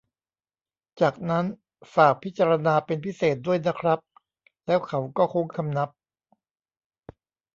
[1.01, 1.45] จากนั้น
[1.93, 3.99] ฝากพิจารณาเป็นพิเศษด้วยนะครับ
[4.65, 5.89] แล้วเขาก็โค้งคำนับ